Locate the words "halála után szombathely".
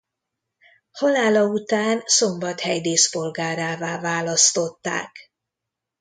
0.91-2.79